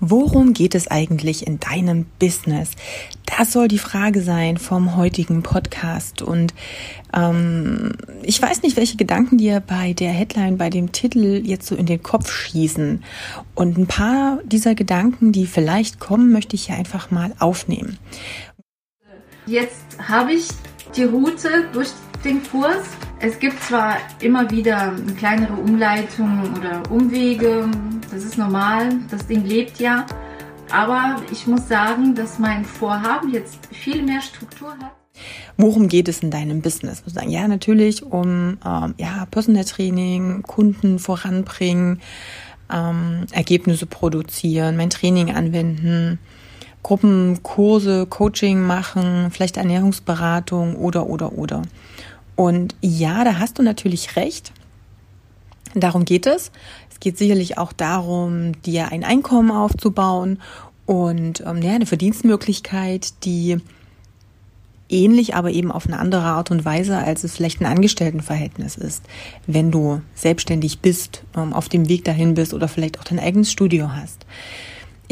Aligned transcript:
Worum 0.00 0.54
geht 0.54 0.74
es 0.74 0.88
eigentlich 0.88 1.46
in 1.46 1.60
deinem 1.60 2.06
Business? 2.18 2.70
Das 3.26 3.52
soll 3.52 3.68
die 3.68 3.78
Frage 3.78 4.22
sein 4.22 4.56
vom 4.56 4.96
heutigen 4.96 5.42
Podcast. 5.42 6.22
Und 6.22 6.54
ähm, 7.14 7.92
ich 8.22 8.40
weiß 8.40 8.62
nicht, 8.62 8.78
welche 8.78 8.96
Gedanken 8.96 9.36
dir 9.36 9.60
bei 9.60 9.92
der 9.92 10.10
Headline, 10.10 10.56
bei 10.56 10.70
dem 10.70 10.92
Titel 10.92 11.42
jetzt 11.44 11.66
so 11.66 11.76
in 11.76 11.84
den 11.84 12.02
Kopf 12.02 12.32
schießen. 12.32 13.04
Und 13.54 13.76
ein 13.76 13.86
paar 13.86 14.38
dieser 14.44 14.74
Gedanken, 14.74 15.32
die 15.32 15.46
vielleicht 15.46 16.00
kommen, 16.00 16.32
möchte 16.32 16.56
ich 16.56 16.66
hier 16.66 16.76
einfach 16.76 17.10
mal 17.10 17.34
aufnehmen. 17.38 17.98
Jetzt 19.44 19.98
habe 20.08 20.32
ich 20.32 20.48
die 20.96 21.04
Route 21.04 21.66
durch 21.72 21.90
den 22.24 22.42
Kurs. 22.42 22.84
Es 23.18 23.38
gibt 23.38 23.62
zwar 23.62 23.96
immer 24.20 24.50
wieder 24.50 24.94
kleinere 25.18 25.54
Umleitungen 25.54 26.56
oder 26.56 26.82
Umwege, 26.90 27.68
das 28.10 28.24
ist 28.24 28.38
normal, 28.38 28.90
das 29.10 29.26
Ding 29.26 29.44
lebt 29.44 29.78
ja, 29.78 30.06
aber 30.70 31.16
ich 31.30 31.46
muss 31.46 31.68
sagen, 31.68 32.14
dass 32.14 32.38
mein 32.38 32.64
Vorhaben 32.64 33.32
jetzt 33.32 33.58
viel 33.72 34.02
mehr 34.02 34.20
Struktur 34.20 34.70
hat. 34.70 34.92
Worum 35.56 35.88
geht 35.88 36.08
es 36.08 36.20
in 36.20 36.30
deinem 36.30 36.62
Business? 36.62 37.02
Ich 37.06 37.12
sagen, 37.12 37.30
ja, 37.30 37.46
natürlich 37.46 38.02
um 38.02 38.58
ähm, 38.64 38.94
ja, 38.96 39.26
Personal 39.30 39.64
Training, 39.64 40.42
Kunden 40.42 40.98
voranbringen, 40.98 42.00
ähm, 42.72 43.26
Ergebnisse 43.32 43.86
produzieren, 43.86 44.76
mein 44.76 44.90
Training 44.90 45.30
anwenden, 45.30 46.18
Gruppenkurse, 46.82 48.06
Coaching 48.06 48.60
machen, 48.60 49.30
vielleicht 49.30 49.56
Ernährungsberatung 49.56 50.76
oder 50.76 51.06
oder 51.06 51.32
oder. 51.32 51.62
Und 52.36 52.74
ja, 52.80 53.22
da 53.24 53.38
hast 53.38 53.58
du 53.58 53.62
natürlich 53.62 54.16
recht. 54.16 54.52
Darum 55.74 56.04
geht 56.04 56.26
es. 56.26 56.50
Es 56.90 56.98
geht 57.00 57.18
sicherlich 57.18 57.58
auch 57.58 57.72
darum, 57.72 58.60
dir 58.62 58.90
ein 58.92 59.04
Einkommen 59.04 59.50
aufzubauen 59.50 60.40
und 60.86 61.42
ähm, 61.46 61.62
ja, 61.62 61.74
eine 61.74 61.86
Verdienstmöglichkeit, 61.86 63.24
die 63.24 63.58
ähnlich, 64.88 65.34
aber 65.34 65.50
eben 65.50 65.70
auf 65.70 65.86
eine 65.86 65.98
andere 65.98 66.22
Art 66.22 66.50
und 66.50 66.64
Weise, 66.64 66.98
als 66.98 67.24
es 67.24 67.36
vielleicht 67.36 67.60
ein 67.60 67.66
Angestelltenverhältnis 67.66 68.76
ist, 68.76 69.04
wenn 69.46 69.70
du 69.70 70.00
selbstständig 70.14 70.80
bist, 70.80 71.22
ähm, 71.36 71.52
auf 71.52 71.68
dem 71.68 71.88
Weg 71.88 72.04
dahin 72.04 72.34
bist 72.34 72.54
oder 72.54 72.68
vielleicht 72.68 72.98
auch 72.98 73.04
dein 73.04 73.20
eigenes 73.20 73.52
Studio 73.52 73.92
hast. 73.94 74.26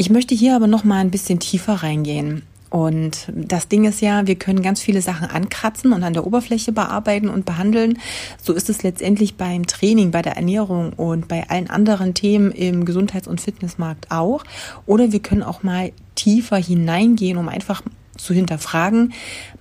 Ich 0.01 0.09
möchte 0.09 0.33
hier 0.33 0.55
aber 0.55 0.67
noch 0.67 0.85
mal 0.85 0.99
ein 0.99 1.11
bisschen 1.11 1.41
tiefer 1.41 1.73
reingehen 1.73 2.43
und 2.69 3.27
das 3.35 3.67
Ding 3.67 3.83
ist 3.83 3.99
ja, 3.99 4.27
wir 4.27 4.35
können 4.35 4.61
ganz 4.61 4.79
viele 4.79 5.01
Sachen 5.01 5.27
ankratzen 5.27 5.91
und 5.91 6.05
an 6.05 6.13
der 6.13 6.25
Oberfläche 6.25 6.71
bearbeiten 6.71 7.27
und 7.27 7.43
behandeln. 7.43 7.99
So 8.41 8.53
ist 8.53 8.69
es 8.69 8.81
letztendlich 8.81 9.35
beim 9.35 9.67
Training, 9.67 10.11
bei 10.11 10.21
der 10.21 10.37
Ernährung 10.37 10.93
und 10.93 11.27
bei 11.27 11.49
allen 11.49 11.69
anderen 11.69 12.13
Themen 12.13 12.53
im 12.53 12.85
Gesundheits- 12.85 13.27
und 13.27 13.41
Fitnessmarkt 13.41 14.09
auch. 14.09 14.45
Oder 14.85 15.11
wir 15.11 15.19
können 15.19 15.43
auch 15.43 15.63
mal 15.63 15.91
tiefer 16.15 16.55
hineingehen, 16.55 17.37
um 17.37 17.49
einfach 17.49 17.81
zu 18.15 18.33
hinterfragen, 18.33 19.11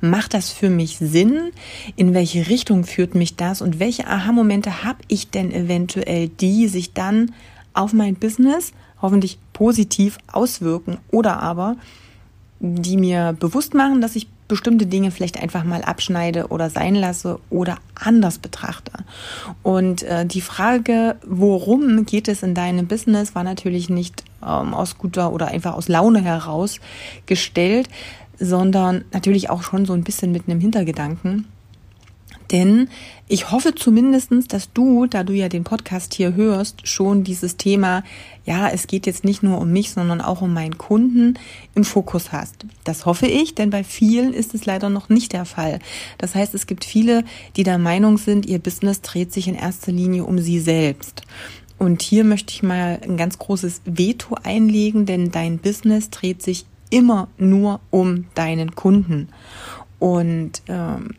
macht 0.01 0.35
das 0.35 0.51
für 0.51 0.71
mich 0.71 0.99
Sinn? 0.99 1.51
In 1.97 2.15
welche 2.15 2.47
Richtung 2.47 2.85
führt 2.85 3.17
mich 3.17 3.35
das? 3.35 3.61
Und 3.61 3.81
welche 3.81 4.07
Aha-Momente 4.07 4.85
habe 4.85 4.99
ich 5.09 5.31
denn 5.31 5.51
eventuell, 5.51 6.29
die 6.29 6.69
sich 6.69 6.93
dann 6.93 7.33
auf 7.75 7.93
mein 7.93 8.15
Business 8.15 8.73
hoffentlich 9.01 9.39
positiv 9.59 10.19
auswirken 10.33 10.99
oder 11.11 11.43
aber 11.43 11.77
die 12.61 12.97
mir 12.97 13.37
bewusst 13.39 13.75
machen, 13.75 14.01
dass 14.01 14.17
ich 14.17 14.29
bestimmte 14.49 14.87
Dinge 14.87 15.11
vielleicht 15.11 15.41
einfach 15.43 15.65
mal 15.65 15.83
abschneide 15.83 16.49
oder 16.49 16.71
sein 16.71 16.95
lasse 16.95 17.39
oder 17.51 17.79
anders 17.95 18.39
betrachte. 18.39 18.93
Und 19.63 20.03
äh, 20.05 20.25
die 20.25 20.41
Frage, 20.41 21.17
worum 21.27 22.07
geht 22.07 22.29
es 22.29 22.43
in 22.43 22.55
deinem 22.55 22.87
Business, 22.87 23.35
war 23.35 23.45
natürlich 23.45 23.91
nicht 23.91 24.25
ähm, 24.43 24.75
aus 24.75 24.97
guter 24.97 25.33
oder 25.33 25.49
einfach 25.49 25.75
aus 25.75 25.89
Laune 25.89 26.21
heraus 26.21 26.81
gestellt, 27.27 27.89
sondern 28.39 29.05
natürlich 29.13 29.51
auch 29.51 29.63
schon 29.63 29.85
so 29.85 29.93
ein 29.93 30.05
bisschen 30.05 30.33
mit 30.33 30.49
einem 30.49 30.61
Hintergedanken. 30.61 31.47
Denn 32.51 32.89
ich 33.29 33.51
hoffe 33.51 33.75
zumindestens, 33.75 34.49
dass 34.49 34.73
du, 34.73 35.07
da 35.07 35.23
du 35.23 35.35
ja 35.35 35.49
den 35.49 35.65
Podcast 35.65 36.15
hier 36.15 36.35
hörst, 36.35 36.89
schon 36.89 37.23
dieses 37.23 37.57
Thema, 37.59 38.03
ja, 38.47 38.69
es 38.69 38.87
geht 38.87 39.07
jetzt 39.07 39.25
nicht 39.25 39.43
nur 39.43 39.59
um 39.59 39.71
mich, 39.71 39.91
sondern 39.91 40.23
auch 40.23 40.41
um 40.41 40.55
meinen 40.55 40.79
Kunden 40.79 41.39
im 41.75 41.85
Fokus 41.85 42.33
hast. 42.33 42.65
Das 42.85 43.05
hoffe 43.05 43.27
ich, 43.27 43.55
denn 43.55 43.69
bei 43.69 43.85
vielen 43.85 44.33
ist 44.33 44.55
es 44.55 44.65
leider 44.65 44.89
noch 44.89 45.11
nicht 45.11 45.35
der 45.35 45.45
Fall. 45.45 45.79
Das 46.17 46.35
heißt, 46.35 46.55
es 46.55 46.67
gibt 46.67 46.85
viele, 46.85 47.25
die 47.57 47.65
der 47.65 47.79
Meinung 47.79 48.17
sind, 48.17 48.47
ihr 48.47 48.59
Business 48.59 49.03
dreht 49.03 49.33
sich 49.33 49.49
in 49.49 49.55
erster 49.55 49.93
Linie 49.93 50.25
um 50.25 50.39
sie 50.39 50.61
selbst. 50.61 51.23
Und 51.79 52.03
hier 52.03 52.25
möchte 52.25 52.53
ich 52.53 52.63
mal 52.63 52.99
ein 53.03 53.17
ganz 53.17 53.39
großes 53.39 53.83
Veto 53.85 54.37
einlegen, 54.43 55.07
denn 55.07 55.31
dein 55.31 55.59
Business 55.59 56.11
dreht 56.11 56.43
sich 56.43 56.65
immer 56.91 57.29
nur 57.37 57.81
um 57.91 58.27
deinen 58.35 58.75
Kunden. 58.75 59.29
Und 59.99 60.63
ähm, 60.69 61.15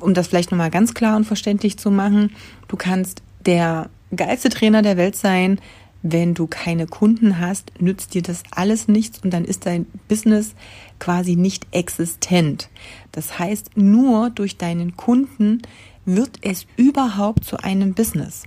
um 0.00 0.14
das 0.14 0.28
vielleicht 0.28 0.50
nochmal 0.50 0.70
ganz 0.70 0.94
klar 0.94 1.16
und 1.16 1.24
verständlich 1.24 1.78
zu 1.78 1.90
machen, 1.90 2.30
du 2.68 2.76
kannst 2.76 3.22
der 3.46 3.90
geilste 4.14 4.48
Trainer 4.48 4.82
der 4.82 4.96
Welt 4.96 5.16
sein, 5.16 5.60
wenn 6.02 6.34
du 6.34 6.46
keine 6.46 6.86
Kunden 6.86 7.38
hast, 7.38 7.72
nützt 7.78 8.14
dir 8.14 8.22
das 8.22 8.42
alles 8.50 8.88
nichts 8.88 9.18
und 9.22 9.30
dann 9.30 9.44
ist 9.44 9.66
dein 9.66 9.86
Business 10.08 10.54
quasi 10.98 11.36
nicht 11.36 11.66
existent. 11.72 12.70
Das 13.12 13.38
heißt, 13.38 13.76
nur 13.76 14.30
durch 14.30 14.56
deinen 14.56 14.96
Kunden 14.96 15.60
wird 16.06 16.38
es 16.42 16.66
überhaupt 16.76 17.44
zu 17.44 17.58
einem 17.58 17.92
Business. 17.92 18.44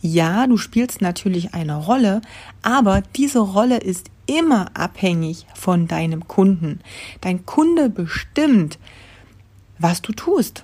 Ja, 0.00 0.46
du 0.46 0.56
spielst 0.56 1.02
natürlich 1.02 1.52
eine 1.52 1.76
Rolle, 1.76 2.22
aber 2.62 3.02
diese 3.14 3.40
Rolle 3.40 3.76
ist 3.76 4.10
immer 4.24 4.70
abhängig 4.74 5.46
von 5.54 5.86
deinem 5.86 6.26
Kunden. 6.26 6.80
Dein 7.20 7.44
Kunde 7.44 7.90
bestimmt, 7.90 8.78
was 9.80 10.02
du 10.02 10.12
tust. 10.12 10.62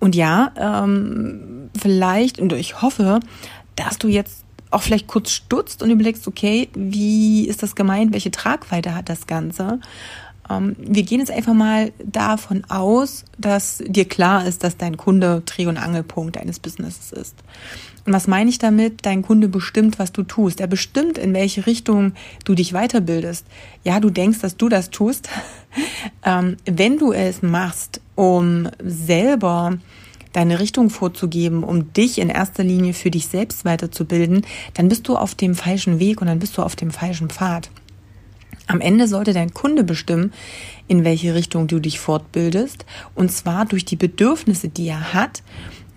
Und 0.00 0.16
ja, 0.16 0.52
ähm, 0.56 1.70
vielleicht, 1.80 2.40
und 2.40 2.52
ich 2.54 2.82
hoffe, 2.82 3.20
dass 3.76 3.98
du 3.98 4.08
jetzt 4.08 4.44
auch 4.70 4.82
vielleicht 4.82 5.06
kurz 5.06 5.30
stutzt 5.30 5.82
und 5.82 5.90
überlegst, 5.90 6.26
okay, 6.26 6.68
wie 6.74 7.46
ist 7.46 7.62
das 7.62 7.76
gemeint, 7.76 8.12
welche 8.12 8.30
Tragweite 8.30 8.94
hat 8.94 9.08
das 9.08 9.26
Ganze? 9.26 9.78
Ähm, 10.50 10.74
wir 10.78 11.02
gehen 11.02 11.20
jetzt 11.20 11.30
einfach 11.30 11.54
mal 11.54 11.92
davon 12.04 12.64
aus, 12.68 13.24
dass 13.38 13.82
dir 13.86 14.06
klar 14.06 14.46
ist, 14.46 14.64
dass 14.64 14.76
dein 14.76 14.96
Kunde 14.96 15.42
Dreh- 15.46 15.66
und 15.66 15.76
Angelpunkt 15.76 16.36
deines 16.36 16.58
Businesses 16.58 17.12
ist. 17.12 17.36
Und 18.04 18.12
was 18.12 18.26
meine 18.26 18.50
ich 18.50 18.58
damit? 18.58 19.06
Dein 19.06 19.22
Kunde 19.22 19.48
bestimmt, 19.48 19.98
was 19.98 20.10
du 20.10 20.24
tust. 20.24 20.60
Er 20.60 20.66
bestimmt, 20.66 21.18
in 21.18 21.34
welche 21.34 21.66
Richtung 21.66 22.14
du 22.44 22.54
dich 22.54 22.72
weiterbildest. 22.72 23.46
Ja, 23.84 24.00
du 24.00 24.10
denkst, 24.10 24.40
dass 24.40 24.56
du 24.56 24.68
das 24.68 24.90
tust. 24.90 25.28
Ähm, 26.24 26.56
wenn 26.64 26.98
du 26.98 27.12
es 27.12 27.42
machst, 27.42 28.00
um 28.14 28.68
selber 28.82 29.78
deine 30.32 30.60
Richtung 30.60 30.90
vorzugeben, 30.90 31.62
um 31.62 31.92
dich 31.92 32.18
in 32.18 32.28
erster 32.28 32.64
Linie 32.64 32.94
für 32.94 33.10
dich 33.10 33.26
selbst 33.26 33.64
weiterzubilden, 33.64 34.46
dann 34.74 34.88
bist 34.88 35.08
du 35.08 35.16
auf 35.16 35.34
dem 35.34 35.54
falschen 35.54 35.98
Weg 35.98 36.20
und 36.20 36.26
dann 36.26 36.38
bist 36.38 36.56
du 36.56 36.62
auf 36.62 36.76
dem 36.76 36.90
falschen 36.90 37.28
Pfad. 37.28 37.70
Am 38.66 38.80
Ende 38.80 39.08
sollte 39.08 39.32
dein 39.32 39.52
Kunde 39.52 39.84
bestimmen, 39.84 40.32
in 40.88 41.04
welche 41.04 41.34
Richtung 41.34 41.66
du 41.66 41.80
dich 41.80 41.98
fortbildest, 41.98 42.86
und 43.14 43.30
zwar 43.30 43.66
durch 43.66 43.84
die 43.84 43.96
Bedürfnisse, 43.96 44.68
die 44.68 44.88
er 44.88 45.12
hat 45.12 45.42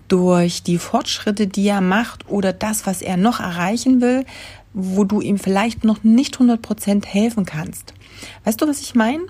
durch 0.08 0.62
die 0.62 0.78
Fortschritte, 0.78 1.46
die 1.46 1.66
er 1.66 1.80
macht 1.80 2.28
oder 2.28 2.52
das, 2.52 2.86
was 2.86 3.02
er 3.02 3.16
noch 3.16 3.40
erreichen 3.40 4.00
will, 4.00 4.24
wo 4.78 5.04
du 5.04 5.22
ihm 5.22 5.38
vielleicht 5.38 5.84
noch 5.84 6.04
nicht 6.04 6.34
100 6.34 6.60
Prozent 6.60 7.06
helfen 7.06 7.46
kannst. 7.46 7.94
Weißt 8.44 8.60
du, 8.60 8.68
was 8.68 8.82
ich 8.82 8.94
meine? 8.94 9.22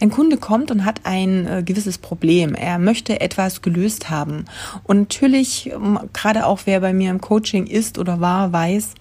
Dein 0.00 0.10
Kunde 0.10 0.38
kommt 0.38 0.70
und 0.70 0.86
hat 0.86 1.02
ein 1.04 1.46
äh, 1.46 1.62
gewisses 1.62 1.98
Problem. 1.98 2.54
Er 2.54 2.78
möchte 2.78 3.20
etwas 3.20 3.60
gelöst 3.60 4.08
haben. 4.08 4.46
Und 4.82 5.00
natürlich, 5.00 5.70
ähm, 5.70 5.98
gerade 6.14 6.46
auch 6.46 6.60
wer 6.64 6.80
bei 6.80 6.94
mir 6.94 7.10
im 7.10 7.20
Coaching 7.20 7.66
ist 7.66 7.98
oder 7.98 8.20
war, 8.20 8.54
weiß, 8.54 8.94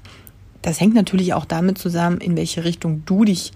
das 0.61 0.81
hängt 0.81 0.93
natürlich 0.93 1.33
auch 1.33 1.45
damit 1.45 1.77
zusammen, 1.77 2.19
in 2.19 2.35
welche 2.35 2.65
Richtung 2.65 3.03
du 3.05 3.23
dich 3.23 3.53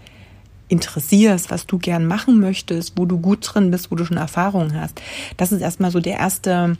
interessierst, 0.69 1.51
was 1.51 1.67
du 1.67 1.77
gern 1.77 2.05
machen 2.07 2.39
möchtest, 2.39 2.93
wo 2.95 3.05
du 3.05 3.19
gut 3.19 3.39
drin 3.41 3.71
bist, 3.71 3.91
wo 3.91 3.95
du 3.95 4.05
schon 4.05 4.17
Erfahrungen 4.17 4.79
hast. 4.79 5.01
Das 5.35 5.51
ist 5.51 5.61
erstmal 5.61 5.91
so 5.91 5.99
der 5.99 6.17
erste 6.17 6.77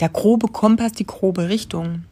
der 0.00 0.08
grobe 0.10 0.48
Kompass, 0.48 0.92
die 0.92 1.06
grobe 1.06 1.48
Richtung. 1.48 2.04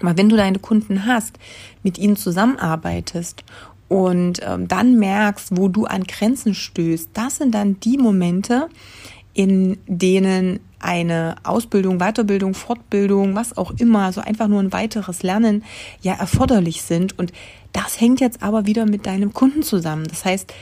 Aber 0.00 0.16
wenn 0.16 0.28
du 0.28 0.36
deine 0.36 0.58
Kunden 0.58 1.06
hast, 1.06 1.38
mit 1.82 1.98
ihnen 1.98 2.16
zusammenarbeitest 2.16 3.44
und 3.88 4.40
ähm, 4.42 4.68
dann 4.68 4.98
merkst, 4.98 5.56
wo 5.56 5.68
du 5.68 5.86
an 5.86 6.04
Grenzen 6.04 6.54
stößt, 6.54 7.10
das 7.14 7.36
sind 7.36 7.54
dann 7.54 7.80
die 7.80 7.98
Momente, 7.98 8.68
in 9.34 9.78
denen 9.86 10.60
eine 10.80 11.36
Ausbildung, 11.42 11.98
Weiterbildung, 11.98 12.54
Fortbildung, 12.54 13.34
was 13.34 13.56
auch 13.56 13.72
immer, 13.78 14.12
so 14.12 14.20
einfach 14.20 14.48
nur 14.48 14.60
ein 14.60 14.72
weiteres 14.72 15.22
Lernen 15.22 15.64
ja 16.00 16.14
erforderlich 16.14 16.82
sind. 16.82 17.18
Und 17.18 17.32
das 17.72 18.00
hängt 18.00 18.20
jetzt 18.20 18.42
aber 18.42 18.66
wieder 18.66 18.86
mit 18.86 19.06
deinem 19.06 19.32
Kunden 19.32 19.62
zusammen. 19.62 20.06
Das 20.08 20.24
heißt, 20.24 20.52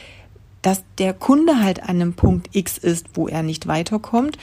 dass 0.63 0.83
der 0.99 1.13
Kunde 1.15 1.63
halt 1.63 1.83
an 1.83 1.91
einem 1.91 2.15
Punkt 2.15 2.49
X 2.53 2.79
ist, 2.79 3.07
wo 3.15 3.29
er 3.29 3.43
nicht 3.43 3.67
weiterkommt 3.67 4.39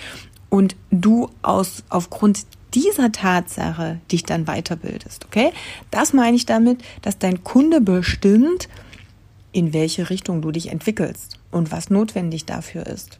und 0.49 0.75
du 0.91 1.29
aus, 1.41 1.83
aufgrund 1.89 2.45
dieser 2.73 3.11
Tatsache 3.11 3.99
dich 4.11 4.23
dann 4.23 4.45
weiterbildest, 4.45 5.25
okay? 5.25 5.51
Das 5.91 6.13
meine 6.13 6.35
ich 6.35 6.45
damit, 6.45 6.83
dass 7.01 7.19
dein 7.19 7.43
Kunde 7.43 7.81
bestimmt, 7.81 8.69
in 9.51 9.73
welche 9.73 10.09
Richtung 10.09 10.41
du 10.41 10.51
dich 10.51 10.71
entwickelst 10.71 11.37
und 11.51 11.71
was 11.71 11.89
notwendig 11.89 12.45
dafür 12.45 12.87
ist. 12.87 13.19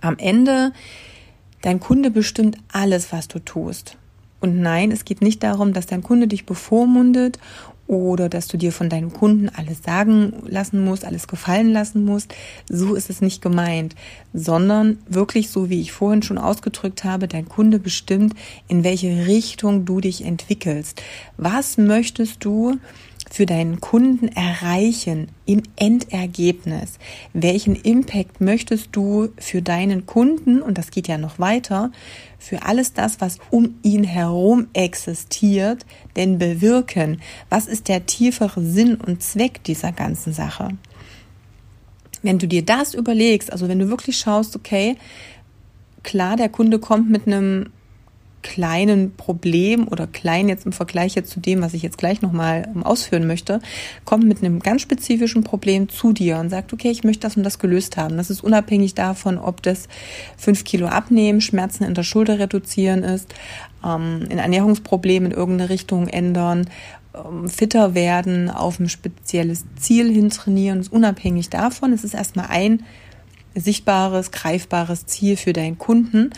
Am 0.00 0.16
Ende, 0.18 0.72
dein 1.62 1.80
Kunde 1.80 2.10
bestimmt 2.10 2.56
alles, 2.72 3.12
was 3.12 3.26
du 3.26 3.40
tust. 3.40 3.96
Und 4.40 4.60
nein, 4.60 4.92
es 4.92 5.04
geht 5.04 5.20
nicht 5.20 5.42
darum, 5.42 5.72
dass 5.72 5.86
dein 5.86 6.04
Kunde 6.04 6.28
dich 6.28 6.46
bevormundet 6.46 7.40
oder 7.88 8.28
dass 8.28 8.46
du 8.46 8.56
dir 8.56 8.70
von 8.70 8.88
deinem 8.88 9.12
Kunden 9.12 9.48
alles 9.48 9.82
sagen 9.82 10.34
lassen 10.46 10.84
musst, 10.84 11.04
alles 11.04 11.26
gefallen 11.26 11.72
lassen 11.72 12.04
musst. 12.04 12.32
So 12.68 12.94
ist 12.94 13.10
es 13.10 13.20
nicht 13.20 13.42
gemeint, 13.42 13.96
sondern 14.32 14.98
wirklich 15.08 15.50
so, 15.50 15.70
wie 15.70 15.80
ich 15.80 15.90
vorhin 15.90 16.22
schon 16.22 16.38
ausgedrückt 16.38 17.02
habe, 17.02 17.26
dein 17.26 17.48
Kunde 17.48 17.78
bestimmt, 17.78 18.34
in 18.68 18.84
welche 18.84 19.26
Richtung 19.26 19.86
du 19.86 20.00
dich 20.00 20.24
entwickelst. 20.24 21.02
Was 21.38 21.78
möchtest 21.78 22.44
du 22.44 22.78
für 23.38 23.46
deinen 23.46 23.80
Kunden 23.80 24.26
erreichen 24.26 25.28
im 25.46 25.62
Endergebnis? 25.76 26.98
Welchen 27.32 27.76
Impact 27.76 28.40
möchtest 28.40 28.88
du 28.90 29.28
für 29.38 29.62
deinen 29.62 30.06
Kunden, 30.06 30.60
und 30.60 30.76
das 30.76 30.90
geht 30.90 31.06
ja 31.06 31.18
noch 31.18 31.38
weiter, 31.38 31.92
für 32.40 32.64
alles 32.64 32.94
das, 32.94 33.20
was 33.20 33.38
um 33.52 33.76
ihn 33.84 34.02
herum 34.02 34.66
existiert, 34.72 35.86
denn 36.16 36.38
bewirken? 36.38 37.20
Was 37.48 37.68
ist 37.68 37.86
der 37.86 38.06
tiefere 38.06 38.60
Sinn 38.60 38.96
und 38.96 39.22
Zweck 39.22 39.62
dieser 39.62 39.92
ganzen 39.92 40.32
Sache? 40.32 40.70
Wenn 42.22 42.40
du 42.40 42.48
dir 42.48 42.64
das 42.64 42.92
überlegst, 42.92 43.52
also 43.52 43.68
wenn 43.68 43.78
du 43.78 43.88
wirklich 43.88 44.18
schaust, 44.18 44.56
okay, 44.56 44.96
klar, 46.02 46.34
der 46.34 46.48
Kunde 46.48 46.80
kommt 46.80 47.08
mit 47.08 47.28
einem 47.28 47.70
kleinen 48.42 49.14
Problem 49.16 49.88
oder 49.88 50.06
klein 50.06 50.48
jetzt 50.48 50.66
im 50.66 50.72
Vergleich 50.72 51.14
jetzt 51.14 51.30
zu 51.30 51.40
dem, 51.40 51.60
was 51.60 51.74
ich 51.74 51.82
jetzt 51.82 51.98
gleich 51.98 52.22
nochmal 52.22 52.68
ausführen 52.82 53.26
möchte, 53.26 53.60
kommt 54.04 54.24
mit 54.24 54.42
einem 54.42 54.60
ganz 54.60 54.82
spezifischen 54.82 55.44
Problem 55.44 55.88
zu 55.88 56.12
dir 56.12 56.38
und 56.38 56.50
sagt, 56.50 56.72
okay, 56.72 56.90
ich 56.90 57.04
möchte 57.04 57.26
das 57.26 57.36
und 57.36 57.42
das 57.42 57.58
gelöst 57.58 57.96
haben. 57.96 58.16
Das 58.16 58.30
ist 58.30 58.42
unabhängig 58.42 58.94
davon, 58.94 59.38
ob 59.38 59.62
das 59.62 59.88
fünf 60.36 60.64
Kilo 60.64 60.86
abnehmen, 60.86 61.40
Schmerzen 61.40 61.84
in 61.84 61.94
der 61.94 62.04
Schulter 62.04 62.38
reduzieren 62.38 63.02
ist, 63.02 63.34
ähm, 63.84 64.26
ein 64.30 64.38
Ernährungsproblem 64.38 65.26
in 65.26 65.32
irgendeine 65.32 65.70
Richtung 65.70 66.08
ändern, 66.08 66.68
ähm, 67.14 67.48
fitter 67.48 67.94
werden, 67.94 68.50
auf 68.50 68.78
ein 68.78 68.88
spezielles 68.88 69.64
Ziel 69.76 70.12
hin 70.12 70.30
trainieren, 70.30 70.80
ist 70.80 70.92
unabhängig 70.92 71.50
davon. 71.50 71.92
Es 71.92 72.04
ist 72.04 72.14
erstmal 72.14 72.46
ein 72.48 72.84
sichtbares, 73.54 74.30
greifbares 74.30 75.06
Ziel 75.06 75.36
für 75.36 75.52
deinen 75.52 75.78
Kunden, 75.78 76.30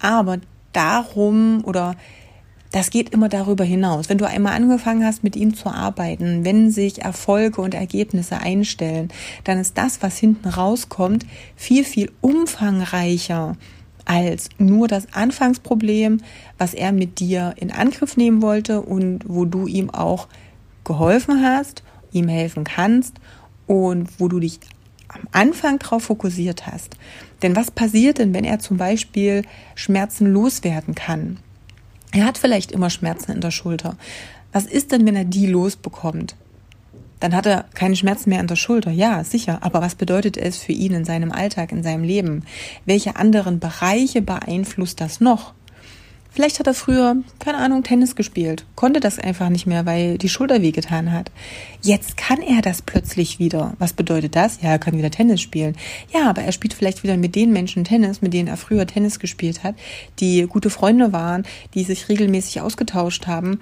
aber 0.00 0.38
darum 0.72 1.64
oder 1.64 1.94
das 2.70 2.90
geht 2.90 3.10
immer 3.10 3.28
darüber 3.28 3.64
hinaus. 3.64 4.08
Wenn 4.08 4.18
du 4.18 4.26
einmal 4.26 4.54
angefangen 4.54 5.04
hast, 5.04 5.24
mit 5.24 5.36
ihm 5.36 5.54
zu 5.54 5.70
arbeiten, 5.70 6.44
wenn 6.44 6.70
sich 6.70 7.02
Erfolge 7.02 7.62
und 7.62 7.74
Ergebnisse 7.74 8.38
einstellen, 8.38 9.08
dann 9.44 9.58
ist 9.58 9.78
das, 9.78 10.02
was 10.02 10.18
hinten 10.18 10.48
rauskommt, 10.48 11.24
viel, 11.56 11.84
viel 11.84 12.12
umfangreicher 12.20 13.56
als 14.04 14.48
nur 14.58 14.88
das 14.88 15.12
Anfangsproblem, 15.12 16.22
was 16.56 16.74
er 16.74 16.92
mit 16.92 17.20
dir 17.20 17.54
in 17.56 17.70
Angriff 17.70 18.16
nehmen 18.16 18.42
wollte 18.42 18.80
und 18.80 19.20
wo 19.26 19.44
du 19.44 19.66
ihm 19.66 19.90
auch 19.90 20.28
geholfen 20.84 21.42
hast, 21.42 21.82
ihm 22.12 22.28
helfen 22.28 22.64
kannst 22.64 23.16
und 23.66 24.08
wo 24.18 24.28
du 24.28 24.40
dich 24.40 24.60
am 25.08 25.22
Anfang 25.32 25.78
darauf 25.78 26.04
fokussiert 26.04 26.66
hast. 26.66 26.96
Denn 27.42 27.54
was 27.54 27.70
passiert 27.70 28.18
denn, 28.18 28.34
wenn 28.34 28.44
er 28.44 28.58
zum 28.58 28.76
Beispiel 28.76 29.42
Schmerzen 29.74 30.32
loswerden 30.32 30.94
kann? 30.94 31.38
Er 32.12 32.24
hat 32.24 32.38
vielleicht 32.38 32.72
immer 32.72 32.90
Schmerzen 32.90 33.32
in 33.32 33.40
der 33.40 33.50
Schulter. 33.50 33.96
Was 34.52 34.64
ist 34.64 34.92
denn, 34.92 35.06
wenn 35.06 35.16
er 35.16 35.24
die 35.24 35.46
losbekommt? 35.46 36.36
Dann 37.20 37.34
hat 37.34 37.46
er 37.46 37.64
keine 37.74 37.96
Schmerzen 37.96 38.30
mehr 38.30 38.40
in 38.40 38.46
der 38.46 38.56
Schulter. 38.56 38.90
Ja, 38.90 39.24
sicher. 39.24 39.58
Aber 39.62 39.80
was 39.80 39.94
bedeutet 39.94 40.36
es 40.36 40.58
für 40.58 40.72
ihn 40.72 40.92
in 40.92 41.04
seinem 41.04 41.32
Alltag, 41.32 41.72
in 41.72 41.82
seinem 41.82 42.04
Leben? 42.04 42.44
Welche 42.86 43.16
anderen 43.16 43.58
Bereiche 43.58 44.22
beeinflusst 44.22 45.00
das 45.00 45.20
noch? 45.20 45.52
Vielleicht 46.38 46.60
hat 46.60 46.68
er 46.68 46.74
früher, 46.74 47.16
keine 47.40 47.58
Ahnung, 47.58 47.82
Tennis 47.82 48.14
gespielt, 48.14 48.64
konnte 48.76 49.00
das 49.00 49.18
einfach 49.18 49.48
nicht 49.48 49.66
mehr, 49.66 49.86
weil 49.86 50.18
die 50.18 50.28
Schulter 50.28 50.62
wehgetan 50.62 51.10
hat. 51.10 51.32
Jetzt 51.82 52.16
kann 52.16 52.40
er 52.40 52.62
das 52.62 52.80
plötzlich 52.80 53.40
wieder. 53.40 53.74
Was 53.80 53.92
bedeutet 53.92 54.36
das? 54.36 54.62
Ja, 54.62 54.68
er 54.68 54.78
kann 54.78 54.96
wieder 54.96 55.10
Tennis 55.10 55.40
spielen. 55.40 55.76
Ja, 56.14 56.30
aber 56.30 56.42
er 56.42 56.52
spielt 56.52 56.74
vielleicht 56.74 57.02
wieder 57.02 57.16
mit 57.16 57.34
den 57.34 57.52
Menschen 57.52 57.82
Tennis, 57.82 58.22
mit 58.22 58.34
denen 58.34 58.46
er 58.46 58.56
früher 58.56 58.86
Tennis 58.86 59.18
gespielt 59.18 59.64
hat, 59.64 59.74
die 60.20 60.46
gute 60.46 60.70
Freunde 60.70 61.12
waren, 61.12 61.44
die 61.74 61.82
sich 61.82 62.08
regelmäßig 62.08 62.60
ausgetauscht 62.60 63.26
haben, 63.26 63.58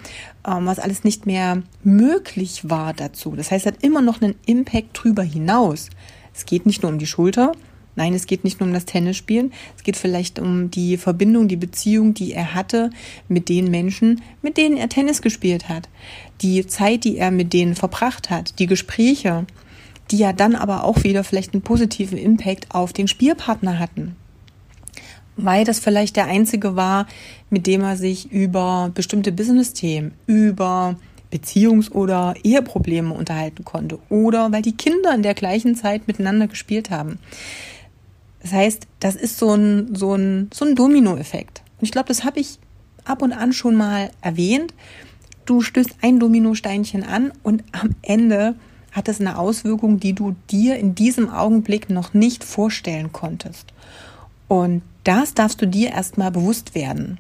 ähm, 0.47 0.67
was 0.67 0.79
alles 0.79 1.03
nicht 1.03 1.25
mehr 1.25 1.63
möglich 1.83 2.69
war 2.69 2.93
dazu. 2.93 3.37
Das 3.37 3.51
heißt, 3.51 3.65
er 3.65 3.73
hat 3.73 3.83
immer 3.83 4.03
noch 4.03 4.21
einen 4.21 4.35
Impact 4.45 4.91
drüber 4.93 5.23
hinaus. 5.23 5.89
Es 6.35 6.45
geht 6.45 6.67
nicht 6.67 6.83
nur 6.83 6.93
um 6.93 6.99
die 6.99 7.07
Schulter, 7.07 7.53
Nein, 7.97 8.15
es 8.15 8.27
geht 8.27 8.45
nicht 8.45 8.61
nur 8.61 8.69
um 8.69 8.75
das 8.75 8.85
Tennisspielen, 8.85 9.53
es 9.77 9.83
geht 9.83 9.97
vielleicht 9.97 10.39
um 10.39 10.71
die 10.71 10.99
Verbindung, 10.99 11.49
die 11.49 11.57
Beziehung, 11.57 12.13
die 12.13 12.33
er 12.33 12.55
hatte 12.55 12.91
mit 13.27 13.49
den 13.49 13.71
Menschen, 13.71 14.23
mit 14.43 14.59
denen 14.59 14.77
er 14.77 14.91
Tennis 14.91 15.23
gespielt 15.23 15.69
hat. 15.69 15.89
Die 16.43 16.67
Zeit, 16.67 17.05
die 17.05 17.17
er 17.17 17.31
mit 17.31 17.55
denen 17.55 17.75
verbracht 17.75 18.29
hat, 18.29 18.59
die 18.59 18.67
Gespräche, 18.67 19.47
die 20.11 20.19
ja 20.19 20.33
dann 20.33 20.55
aber 20.55 20.85
auch 20.85 21.05
wieder 21.05 21.25
vielleicht 21.25 21.55
einen 21.55 21.63
positiven 21.63 22.19
Impact 22.19 22.75
auf 22.75 22.93
den 22.93 23.09
Spielpartner 23.09 23.79
hatten. 23.79 24.15
Weil 25.37 25.65
das 25.65 25.81
vielleicht 25.81 26.17
der 26.17 26.27
einzige 26.27 26.77
war, 26.77 27.07
mit 27.51 27.67
dem 27.67 27.83
er 27.83 27.97
sich 27.97 28.31
über 28.31 28.91
bestimmte 28.95 29.33
Business-Themen, 29.33 30.13
über 30.27 30.97
Beziehungs- 31.33 31.91
oder 31.91 32.35
Eheprobleme 32.43 33.13
unterhalten 33.13 33.65
konnte. 33.65 33.99
Oder 34.09 34.53
weil 34.53 34.63
die 34.63 34.77
Kinder 34.77 35.15
in 35.15 35.23
der 35.23 35.35
gleichen 35.35 35.75
Zeit 35.75 36.07
miteinander 36.07 36.47
gespielt 36.47 36.91
haben. 36.91 37.19
Das 38.47 38.53
heißt, 38.53 38.87
das 39.01 39.17
ist 39.17 39.39
so 39.39 39.55
ein, 39.55 39.97
so 39.97 40.15
ein, 40.15 40.51
so 40.55 40.65
ein 40.65 40.77
Dominoeffekt. 40.77 41.63
Und 41.81 41.85
ich 41.85 41.91
glaube, 41.91 42.07
das 42.07 42.23
habe 42.23 42.39
ich 42.39 42.61
ab 43.05 43.23
und 43.23 43.33
an 43.33 43.53
schon 43.53 43.75
mal 43.75 44.13
erwähnt. 44.21 44.73
Du 45.47 45.63
stößt 45.63 45.97
ein 46.01 46.21
Dominosteinchen 46.21 47.03
an 47.03 47.33
und 47.43 47.65
am 47.73 47.97
Ende 48.03 48.55
hat 48.93 49.09
es 49.09 49.21
eine 49.21 49.37
Auswirkung, 49.37 49.99
die 49.99 50.13
du 50.13 50.37
dir 50.49 50.79
in 50.79 50.95
diesem 50.95 51.29
Augenblick 51.29 51.91
noch 51.91 52.15
nicht 52.15 52.45
vorstellen 52.45 53.13
konntest. 53.13 53.73
Und 54.47 54.83
das 55.03 55.35
darfst 55.35 55.61
du 55.61 55.67
dir 55.67 55.91
erstmal 55.91 56.31
bewusst 56.31 56.77
werden. 56.77 57.19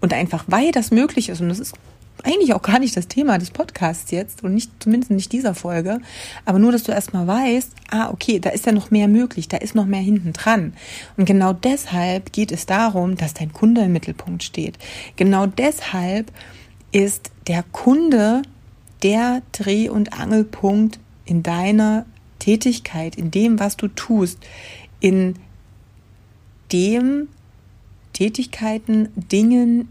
Und 0.00 0.14
einfach, 0.14 0.44
weil 0.46 0.72
das 0.72 0.90
möglich 0.90 1.28
ist, 1.28 1.42
und 1.42 1.50
das 1.50 1.58
ist 1.58 1.74
eigentlich 2.22 2.54
auch 2.54 2.62
gar 2.62 2.78
nicht 2.78 2.96
das 2.96 3.08
Thema 3.08 3.38
des 3.38 3.50
Podcasts 3.50 4.10
jetzt 4.10 4.44
und 4.44 4.54
nicht, 4.54 4.70
zumindest 4.78 5.10
nicht 5.10 5.32
dieser 5.32 5.54
Folge, 5.54 6.00
aber 6.44 6.58
nur, 6.58 6.72
dass 6.72 6.84
du 6.84 6.92
erstmal 6.92 7.26
weißt, 7.26 7.72
ah, 7.90 8.10
okay, 8.10 8.38
da 8.38 8.50
ist 8.50 8.66
ja 8.66 8.72
noch 8.72 8.90
mehr 8.90 9.08
möglich, 9.08 9.48
da 9.48 9.56
ist 9.56 9.74
noch 9.74 9.86
mehr 9.86 10.00
hinten 10.00 10.32
dran. 10.32 10.74
Und 11.16 11.24
genau 11.26 11.52
deshalb 11.52 12.32
geht 12.32 12.52
es 12.52 12.66
darum, 12.66 13.16
dass 13.16 13.34
dein 13.34 13.52
Kunde 13.52 13.82
im 13.82 13.92
Mittelpunkt 13.92 14.42
steht. 14.42 14.78
Genau 15.16 15.46
deshalb 15.46 16.32
ist 16.92 17.30
der 17.46 17.64
Kunde 17.72 18.42
der 19.02 19.42
Dreh- 19.52 19.90
und 19.90 20.18
Angelpunkt 20.18 20.98
in 21.26 21.42
deiner 21.42 22.06
Tätigkeit, 22.38 23.16
in 23.16 23.30
dem, 23.30 23.58
was 23.58 23.76
du 23.76 23.88
tust, 23.88 24.38
in 25.00 25.34
dem 26.72 27.28
Tätigkeiten, 28.12 29.08
Dingen, 29.16 29.88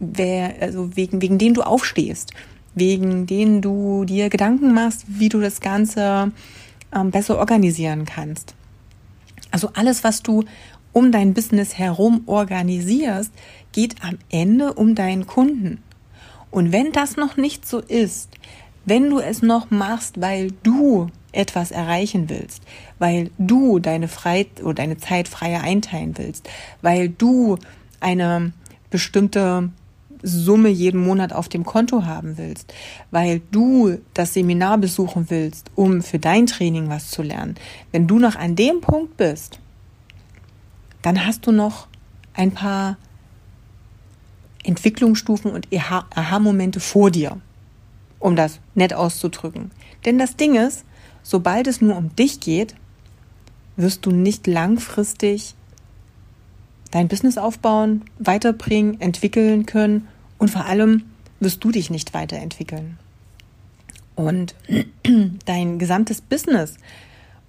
wer, 0.00 0.54
also 0.60 0.96
wegen, 0.96 1.20
wegen 1.22 1.38
denen 1.38 1.54
du 1.54 1.62
aufstehst, 1.62 2.32
wegen 2.74 3.26
denen 3.26 3.60
du 3.60 4.04
dir 4.04 4.28
Gedanken 4.30 4.72
machst, 4.72 5.04
wie 5.08 5.28
du 5.28 5.40
das 5.40 5.60
Ganze 5.60 6.32
ähm, 6.94 7.10
besser 7.10 7.38
organisieren 7.38 8.04
kannst. 8.04 8.54
Also 9.50 9.70
alles, 9.74 10.04
was 10.04 10.22
du 10.22 10.44
um 10.92 11.12
dein 11.12 11.34
Business 11.34 11.78
herum 11.78 12.22
organisierst, 12.26 13.32
geht 13.72 14.02
am 14.02 14.18
Ende 14.30 14.74
um 14.74 14.94
deinen 14.94 15.26
Kunden. 15.26 15.82
Und 16.50 16.72
wenn 16.72 16.92
das 16.92 17.16
noch 17.16 17.36
nicht 17.36 17.66
so 17.66 17.78
ist, 17.78 18.30
wenn 18.84 19.10
du 19.10 19.18
es 19.18 19.42
noch 19.42 19.70
machst, 19.70 20.20
weil 20.20 20.52
du 20.62 21.08
etwas 21.32 21.70
erreichen 21.70 22.30
willst, 22.30 22.62
weil 22.98 23.30
du 23.36 23.78
deine 23.78 24.08
Freit 24.08 24.62
oder 24.62 24.74
deine 24.74 24.96
Zeit 24.96 25.28
freier 25.28 25.62
einteilen 25.62 26.16
willst, 26.16 26.48
weil 26.80 27.10
du 27.10 27.58
eine 28.00 28.52
bestimmte 28.90 29.70
Summe 30.22 30.68
jeden 30.68 31.02
Monat 31.02 31.32
auf 31.32 31.48
dem 31.48 31.64
Konto 31.64 32.04
haben 32.04 32.38
willst, 32.38 32.72
weil 33.10 33.40
du 33.50 33.98
das 34.14 34.34
Seminar 34.34 34.78
besuchen 34.78 35.26
willst, 35.28 35.70
um 35.74 36.02
für 36.02 36.18
dein 36.18 36.46
Training 36.46 36.88
was 36.88 37.10
zu 37.10 37.22
lernen, 37.22 37.56
wenn 37.92 38.06
du 38.06 38.18
noch 38.18 38.36
an 38.36 38.56
dem 38.56 38.80
Punkt 38.80 39.16
bist, 39.16 39.60
dann 41.02 41.24
hast 41.24 41.46
du 41.46 41.52
noch 41.52 41.88
ein 42.34 42.52
paar 42.52 42.96
Entwicklungsstufen 44.64 45.50
und 45.50 45.68
Aha-Momente 45.72 46.80
vor 46.80 47.10
dir, 47.10 47.40
um 48.18 48.36
das 48.36 48.60
nett 48.74 48.92
auszudrücken. 48.92 49.70
Denn 50.04 50.18
das 50.18 50.36
Ding 50.36 50.54
ist, 50.54 50.84
sobald 51.22 51.66
es 51.66 51.80
nur 51.80 51.96
um 51.96 52.14
dich 52.14 52.40
geht, 52.40 52.74
wirst 53.76 54.04
du 54.04 54.10
nicht 54.10 54.46
langfristig 54.46 55.54
dein 56.90 57.08
Business 57.08 57.38
aufbauen, 57.38 58.04
weiterbringen, 58.18 59.00
entwickeln 59.00 59.66
können 59.66 60.08
und 60.38 60.50
vor 60.50 60.64
allem 60.64 61.04
wirst 61.40 61.62
du 61.62 61.70
dich 61.70 61.90
nicht 61.90 62.14
weiterentwickeln. 62.14 62.98
Und 64.14 64.54
dein 65.44 65.78
gesamtes 65.78 66.20
Business 66.20 66.76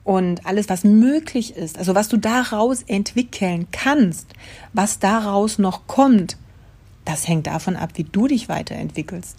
und 0.03 0.46
alles, 0.46 0.69
was 0.69 0.84
möglich 0.84 1.55
ist, 1.55 1.77
also 1.77 1.96
was 1.96 2.10
du 2.10 2.17
daraus 2.17 2.84
entwickeln 2.84 3.67
kannst, 3.72 4.27
was 4.74 5.00
daraus 5.00 5.58
noch 5.58 5.88
kommt, 5.88 6.38
das 7.05 7.27
hängt 7.27 7.48
davon 7.48 7.75
ab, 7.75 7.91
wie 7.96 8.03
du 8.03 8.27
dich 8.27 8.50
weiterentwickelst. 8.50 9.38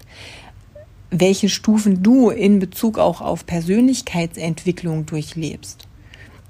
Welche 1.11 1.49
Stufen 1.49 2.03
du 2.03 2.31
in 2.31 2.59
Bezug 2.59 2.99
auch 2.99 3.21
auf 3.21 3.47
Persönlichkeitsentwicklung 3.47 5.07
durchlebst. 5.07 5.87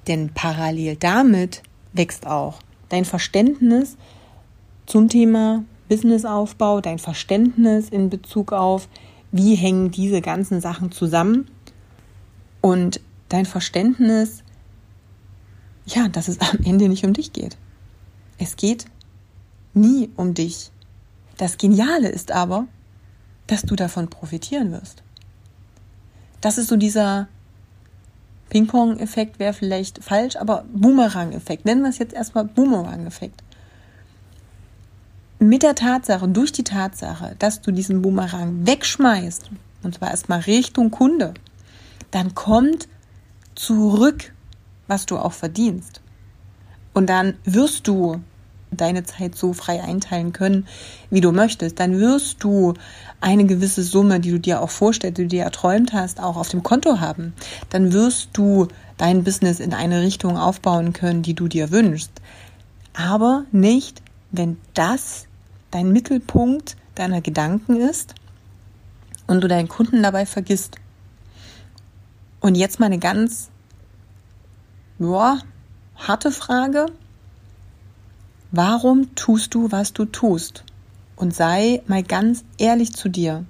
Denn 0.06 0.30
parallel 0.34 0.96
damit 0.96 1.62
wächst 1.92 2.26
auch 2.26 2.60
dein 2.90 3.06
Verständnis 3.06 3.96
zum 4.84 5.08
Thema 5.08 5.64
Businessaufbau, 5.88 6.80
dein 6.80 6.98
Verständnis 6.98 7.88
in 7.88 8.10
Bezug 8.10 8.52
auf, 8.52 8.88
wie 9.32 9.54
hängen 9.54 9.90
diese 9.90 10.20
ganzen 10.20 10.60
Sachen 10.60 10.92
zusammen 10.92 11.48
und 12.60 13.00
dein 13.28 13.46
Verständnis, 13.46 14.42
ja, 15.86 16.08
dass 16.08 16.28
es 16.28 16.40
am 16.40 16.58
Ende 16.64 16.88
nicht 16.88 17.04
um 17.04 17.12
dich 17.12 17.32
geht. 17.32 17.56
Es 18.38 18.56
geht 18.56 18.86
nie 19.74 20.10
um 20.16 20.34
dich. 20.34 20.70
Das 21.36 21.58
Geniale 21.58 22.08
ist 22.08 22.32
aber, 22.32 22.66
dass 23.46 23.62
du 23.62 23.76
davon 23.76 24.08
profitieren 24.08 24.72
wirst. 24.72 25.02
Das 26.40 26.58
ist 26.58 26.68
so 26.68 26.76
dieser 26.76 27.28
Ping-Pong-Effekt 28.50 29.38
wäre 29.38 29.54
vielleicht 29.54 30.04
falsch, 30.04 30.36
aber 30.36 30.64
Boomerang-Effekt. 30.72 31.64
Nennen 31.64 31.82
wir 31.82 31.88
es 31.88 31.98
jetzt 31.98 32.12
erstmal 32.12 32.44
Boomerang-Effekt. 32.44 33.42
Mit 35.38 35.62
der 35.62 35.74
Tatsache, 35.74 36.28
durch 36.28 36.52
die 36.52 36.64
Tatsache, 36.64 37.34
dass 37.38 37.62
du 37.62 37.70
diesen 37.72 38.02
Boomerang 38.02 38.66
wegschmeißt, 38.66 39.50
und 39.82 39.94
zwar 39.94 40.10
erstmal 40.10 40.40
Richtung 40.40 40.90
Kunde, 40.90 41.32
dann 42.10 42.34
kommt 42.34 42.88
zurück, 43.54 44.34
was 44.86 45.06
du 45.06 45.16
auch 45.16 45.32
verdienst. 45.32 46.02
Und 46.92 47.08
dann 47.08 47.34
wirst 47.44 47.86
du 47.86 48.20
deine 48.70 49.04
Zeit 49.04 49.36
so 49.36 49.52
frei 49.52 49.82
einteilen 49.82 50.32
können, 50.32 50.66
wie 51.10 51.20
du 51.20 51.32
möchtest, 51.32 51.80
dann 51.80 51.98
wirst 51.98 52.42
du 52.42 52.74
eine 53.20 53.44
gewisse 53.44 53.82
Summe, 53.82 54.20
die 54.20 54.30
du 54.30 54.38
dir 54.38 54.60
auch 54.62 54.70
vorstellst, 54.70 55.18
die 55.18 55.22
du 55.22 55.28
dir 55.28 55.44
erträumt 55.44 55.92
hast, 55.92 56.20
auch 56.20 56.36
auf 56.36 56.48
dem 56.48 56.62
Konto 56.62 57.00
haben. 57.00 57.34
Dann 57.70 57.92
wirst 57.92 58.30
du 58.32 58.68
dein 58.96 59.24
Business 59.24 59.60
in 59.60 59.74
eine 59.74 60.02
Richtung 60.02 60.36
aufbauen 60.36 60.92
können, 60.92 61.22
die 61.22 61.34
du 61.34 61.48
dir 61.48 61.70
wünschst. 61.70 62.12
Aber 62.94 63.44
nicht, 63.52 64.02
wenn 64.30 64.58
das 64.74 65.26
dein 65.70 65.92
Mittelpunkt 65.92 66.76
deiner 66.94 67.20
Gedanken 67.20 67.76
ist 67.76 68.14
und 69.26 69.42
du 69.42 69.48
deinen 69.48 69.68
Kunden 69.68 70.02
dabei 70.02 70.26
vergisst. 70.26 70.76
Und 72.40 72.56
jetzt 72.56 72.80
mal 72.80 72.86
eine 72.86 72.98
ganz, 72.98 73.50
ja, 74.98 75.38
harte 75.96 76.30
Frage. 76.30 76.86
Warum 78.52 79.14
tust 79.14 79.54
du, 79.54 79.70
was 79.70 79.92
du 79.92 80.06
tust? 80.06 80.64
Und 81.14 81.32
sei 81.32 81.82
mal 81.86 82.02
ganz 82.02 82.44
ehrlich 82.58 82.92
zu 82.92 83.08
dir. 83.08 83.44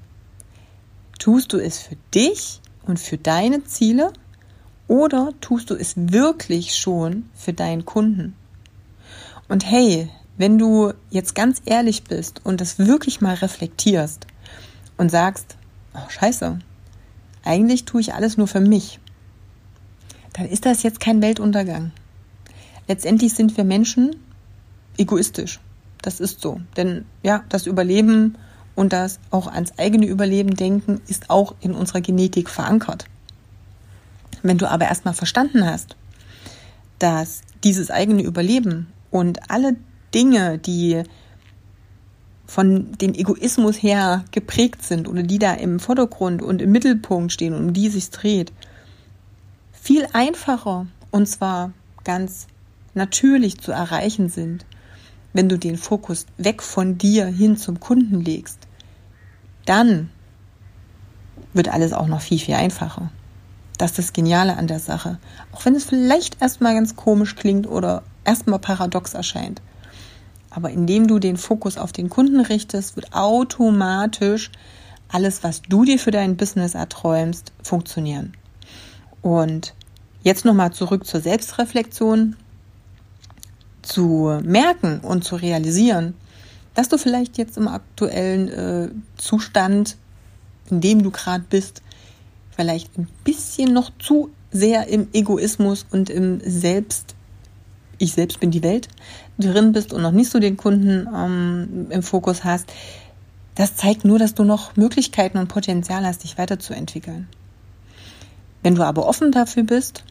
Tust 1.18 1.54
du 1.54 1.58
es 1.58 1.78
für 1.78 1.96
dich 2.14 2.60
und 2.84 3.00
für 3.00 3.16
deine 3.16 3.64
Ziele 3.64 4.12
oder 4.88 5.32
tust 5.40 5.70
du 5.70 5.74
es 5.74 5.94
wirklich 5.96 6.76
schon 6.76 7.30
für 7.34 7.54
deinen 7.54 7.86
Kunden? 7.86 8.34
Und 9.48 9.64
hey, 9.64 10.10
wenn 10.36 10.58
du 10.58 10.92
jetzt 11.10 11.34
ganz 11.34 11.62
ehrlich 11.64 12.04
bist 12.04 12.42
und 12.44 12.60
das 12.60 12.78
wirklich 12.78 13.22
mal 13.22 13.34
reflektierst 13.34 14.26
und 14.98 15.10
sagst, 15.10 15.56
oh 15.94 16.10
scheiße, 16.10 16.58
eigentlich 17.42 17.86
tue 17.86 18.02
ich 18.02 18.12
alles 18.12 18.36
nur 18.36 18.48
für 18.48 18.60
mich, 18.60 19.00
dann 20.34 20.46
ist 20.46 20.66
das 20.66 20.82
jetzt 20.82 21.00
kein 21.00 21.22
Weltuntergang. 21.22 21.92
Letztendlich 22.86 23.32
sind 23.32 23.56
wir 23.56 23.64
Menschen 23.64 24.16
egoistisch. 25.00 25.60
Das 26.02 26.20
ist 26.20 26.40
so. 26.40 26.60
Denn 26.76 27.04
ja, 27.22 27.44
das 27.48 27.66
Überleben 27.66 28.36
und 28.74 28.92
das 28.92 29.18
auch 29.30 29.46
ans 29.46 29.78
eigene 29.78 30.06
Überleben 30.06 30.54
denken 30.54 31.00
ist 31.08 31.30
auch 31.30 31.54
in 31.60 31.74
unserer 31.74 32.00
Genetik 32.00 32.48
verankert. 32.48 33.06
Wenn 34.42 34.58
du 34.58 34.70
aber 34.70 34.86
erstmal 34.86 35.14
verstanden 35.14 35.66
hast, 35.66 35.96
dass 36.98 37.42
dieses 37.64 37.90
eigene 37.90 38.22
Überleben 38.22 38.86
und 39.10 39.50
alle 39.50 39.76
Dinge, 40.14 40.58
die 40.58 41.02
von 42.46 42.92
dem 42.98 43.14
Egoismus 43.14 43.76
her 43.82 44.24
geprägt 44.32 44.82
sind 44.82 45.08
oder 45.08 45.22
die 45.22 45.38
da 45.38 45.54
im 45.54 45.78
Vordergrund 45.78 46.42
und 46.42 46.60
im 46.62 46.72
Mittelpunkt 46.72 47.32
stehen 47.32 47.54
um 47.54 47.72
die 47.72 47.88
sich 47.88 48.10
dreht, 48.10 48.52
viel 49.72 50.06
einfacher 50.12 50.86
und 51.10 51.26
zwar 51.26 51.72
ganz 52.02 52.48
natürlich 52.94 53.60
zu 53.60 53.72
erreichen 53.72 54.28
sind, 54.28 54.66
wenn 55.32 55.48
du 55.48 55.58
den 55.58 55.76
Fokus 55.76 56.26
weg 56.38 56.62
von 56.62 56.98
dir 56.98 57.26
hin 57.26 57.56
zum 57.56 57.80
Kunden 57.80 58.20
legst, 58.20 58.58
dann 59.64 60.10
wird 61.52 61.68
alles 61.68 61.92
auch 61.92 62.06
noch 62.06 62.20
viel, 62.20 62.38
viel 62.38 62.54
einfacher. 62.54 63.10
Das 63.78 63.92
ist 63.92 63.98
das 63.98 64.12
Geniale 64.12 64.56
an 64.56 64.66
der 64.66 64.80
Sache. 64.80 65.18
Auch 65.52 65.64
wenn 65.64 65.74
es 65.74 65.84
vielleicht 65.84 66.42
erstmal 66.42 66.74
ganz 66.74 66.96
komisch 66.96 67.34
klingt 67.34 67.66
oder 67.66 68.02
erstmal 68.24 68.58
paradox 68.58 69.14
erscheint. 69.14 69.62
Aber 70.50 70.70
indem 70.70 71.06
du 71.06 71.18
den 71.18 71.36
Fokus 71.36 71.78
auf 71.78 71.92
den 71.92 72.10
Kunden 72.10 72.40
richtest, 72.40 72.96
wird 72.96 73.14
automatisch 73.14 74.50
alles, 75.08 75.42
was 75.42 75.62
du 75.62 75.84
dir 75.84 75.98
für 75.98 76.10
dein 76.10 76.36
Business 76.36 76.74
erträumst, 76.74 77.52
funktionieren. 77.62 78.34
Und 79.22 79.74
jetzt 80.22 80.44
nochmal 80.44 80.72
zurück 80.72 81.06
zur 81.06 81.20
Selbstreflexion 81.20 82.36
zu 83.82 84.40
merken 84.42 85.00
und 85.00 85.24
zu 85.24 85.36
realisieren, 85.36 86.14
dass 86.74 86.88
du 86.88 86.98
vielleicht 86.98 87.38
jetzt 87.38 87.56
im 87.56 87.68
aktuellen 87.68 88.48
äh, 88.48 88.88
Zustand, 89.16 89.96
in 90.70 90.80
dem 90.80 91.02
du 91.02 91.10
gerade 91.10 91.44
bist, 91.48 91.82
vielleicht 92.50 92.96
ein 92.98 93.08
bisschen 93.24 93.72
noch 93.72 93.90
zu 93.98 94.30
sehr 94.50 94.88
im 94.88 95.08
Egoismus 95.12 95.86
und 95.90 96.10
im 96.10 96.40
Selbst, 96.44 97.14
ich 97.98 98.12
selbst 98.12 98.40
bin 98.40 98.50
die 98.50 98.62
Welt, 98.62 98.88
drin 99.38 99.72
bist 99.72 99.92
und 99.92 100.02
noch 100.02 100.12
nicht 100.12 100.30
so 100.30 100.38
den 100.38 100.56
Kunden 100.56 101.08
ähm, 101.14 101.86
im 101.90 102.02
Fokus 102.02 102.44
hast. 102.44 102.72
Das 103.54 103.76
zeigt 103.76 104.04
nur, 104.04 104.18
dass 104.18 104.34
du 104.34 104.44
noch 104.44 104.76
Möglichkeiten 104.76 105.38
und 105.38 105.48
Potenzial 105.48 106.04
hast, 106.04 106.24
dich 106.24 106.38
weiterzuentwickeln. 106.38 107.28
Wenn 108.62 108.74
du 108.74 108.84
aber 108.84 109.06
offen 109.06 109.32
dafür 109.32 109.62
bist 109.62 110.04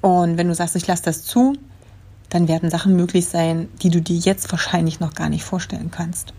und 0.00 0.36
wenn 0.36 0.48
du 0.48 0.54
sagst, 0.54 0.76
ich 0.76 0.86
lasse 0.86 1.02
das 1.04 1.24
zu, 1.24 1.54
dann 2.30 2.48
werden 2.48 2.70
Sachen 2.70 2.96
möglich 2.96 3.26
sein, 3.26 3.68
die 3.82 3.90
du 3.90 4.00
dir 4.00 4.16
jetzt 4.16 4.50
wahrscheinlich 4.50 5.00
noch 5.00 5.14
gar 5.14 5.28
nicht 5.28 5.44
vorstellen 5.44 5.90
kannst. 5.90 6.32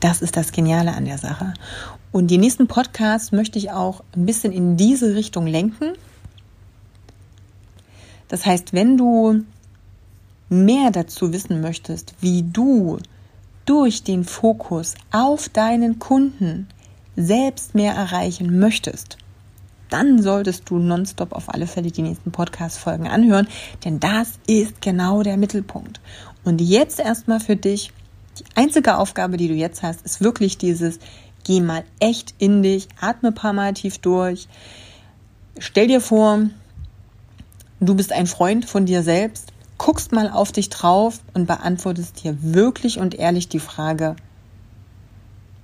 Das 0.00 0.22
ist 0.22 0.36
das 0.36 0.52
Geniale 0.52 0.94
an 0.94 1.04
der 1.04 1.18
Sache. 1.18 1.54
Und 2.10 2.28
die 2.28 2.38
nächsten 2.38 2.66
Podcasts 2.66 3.32
möchte 3.32 3.58
ich 3.58 3.70
auch 3.70 4.02
ein 4.16 4.26
bisschen 4.26 4.52
in 4.52 4.76
diese 4.76 5.14
Richtung 5.14 5.46
lenken. 5.46 5.92
Das 8.28 8.46
heißt, 8.46 8.72
wenn 8.72 8.96
du 8.96 9.44
mehr 10.48 10.90
dazu 10.90 11.32
wissen 11.32 11.60
möchtest, 11.60 12.14
wie 12.20 12.42
du 12.42 12.98
durch 13.66 14.02
den 14.02 14.24
Fokus 14.24 14.94
auf 15.10 15.48
deinen 15.50 15.98
Kunden 15.98 16.68
selbst 17.16 17.74
mehr 17.74 17.94
erreichen 17.94 18.58
möchtest, 18.58 19.18
dann 19.90 20.22
solltest 20.22 20.68
du 20.70 20.78
nonstop 20.78 21.32
auf 21.32 21.52
alle 21.52 21.66
Fälle 21.66 21.90
die 21.90 22.02
nächsten 22.02 22.30
Podcast-Folgen 22.30 23.08
anhören, 23.08 23.48
denn 23.84 24.00
das 24.00 24.38
ist 24.46 24.80
genau 24.82 25.22
der 25.22 25.36
Mittelpunkt. 25.36 26.00
Und 26.44 26.60
jetzt 26.60 27.00
erstmal 27.00 27.40
für 27.40 27.56
dich, 27.56 27.92
die 28.38 28.44
einzige 28.54 28.98
Aufgabe, 28.98 29.36
die 29.36 29.48
du 29.48 29.54
jetzt 29.54 29.82
hast, 29.82 30.02
ist 30.02 30.20
wirklich 30.20 30.58
dieses, 30.58 30.98
geh 31.44 31.60
mal 31.60 31.84
echt 32.00 32.34
in 32.38 32.62
dich, 32.62 32.88
atme 33.00 33.30
ein 33.30 33.34
paar 33.34 33.52
Mal 33.52 33.74
tief 33.74 33.98
durch, 33.98 34.48
stell 35.58 35.88
dir 35.88 36.00
vor, 36.00 36.40
du 37.80 37.94
bist 37.94 38.12
ein 38.12 38.26
Freund 38.26 38.64
von 38.64 38.86
dir 38.86 39.02
selbst, 39.02 39.52
guckst 39.76 40.12
mal 40.12 40.30
auf 40.30 40.52
dich 40.52 40.68
drauf 40.68 41.20
und 41.34 41.46
beantwortest 41.46 42.22
dir 42.22 42.36
wirklich 42.40 42.98
und 42.98 43.14
ehrlich 43.14 43.48
die 43.48 43.60
Frage, 43.60 44.16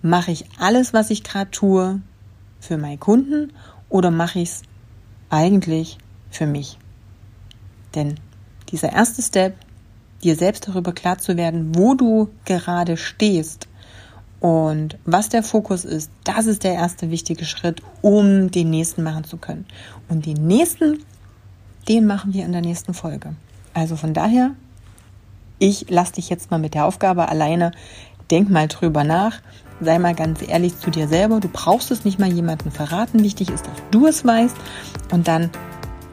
mache 0.03 0.31
ich 0.31 0.47
alles, 0.59 0.93
was 0.93 1.11
ich 1.11 1.25
gerade 1.25 1.51
tue, 1.51 2.01
für 2.61 2.79
meinen 2.79 3.01
Kunden 3.01 3.53
oder 3.95 4.11
mache 4.11 4.41
ich 4.41 4.49
es 4.49 4.63
eigentlich 5.31 5.99
für 6.29 6.47
mich? 6.47 6.79
Denn 7.95 8.17
dieser 8.71 8.93
erste 8.93 9.23
Step, 9.23 9.55
dir 10.25 10.35
selbst 10.35 10.67
darüber 10.67 10.93
klar 10.93 11.19
zu 11.19 11.37
werden, 11.37 11.77
wo 11.77 11.95
du 11.95 12.29
gerade 12.45 12.97
stehst 12.97 13.69
und 14.41 14.99
was 15.05 15.29
der 15.29 15.45
Fokus 15.45 15.85
ist, 15.85 16.11
das 16.25 16.47
ist 16.47 16.65
der 16.65 16.75
erste 16.75 17.13
wichtige 17.13 17.45
Schritt, 17.45 17.83
um 18.03 18.51
den 18.51 18.71
nächsten 18.71 19.05
machen 19.05 19.23
zu 19.23 19.37
können. 19.37 19.65
Und 20.09 20.27
den 20.27 20.45
nächsten, 20.45 20.99
den 21.89 22.05
machen 22.05 22.35
wir 22.35 22.45
in 22.45 22.53
der 22.53 22.63
nächsten 22.63 22.95
Folge. 22.95 23.37
Also 23.75 23.95
von 23.95 24.13
daher, 24.13 24.51
ich 25.61 25.89
lasse 25.89 26.15
dich 26.15 26.31
jetzt 26.31 26.51
mal 26.51 26.59
mit 26.59 26.75
der 26.75 26.87
Aufgabe 26.87 27.29
alleine. 27.29 27.71
Denk 28.29 28.51
mal 28.51 28.67
drüber 28.67 29.05
nach. 29.05 29.41
Sei 29.81 29.99
mal 29.99 30.15
ganz 30.15 30.41
ehrlich 30.47 30.79
zu 30.79 30.91
dir 30.91 31.09
selber. 31.09 31.41
Du 31.41 31.49
brauchst 31.49 31.91
es 31.91 32.05
nicht 32.05 32.19
mal 32.19 32.33
jemandem 32.33 32.71
verraten. 32.71 33.23
Wichtig 33.23 33.51
ist, 33.51 33.67
dass 33.67 33.77
du 33.91 34.07
es 34.07 34.25
weißt. 34.25 34.57
Und 35.13 35.29
dann 35.29 35.51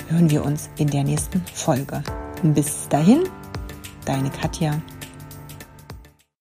hören 0.10 0.30
wir 0.30 0.44
uns 0.44 0.70
in 0.78 0.90
der 0.90 1.04
nächsten 1.04 1.44
Folge. 1.54 2.04
Bis 2.44 2.88
dahin, 2.90 3.24
deine 4.06 4.30
Katja. 4.30 4.82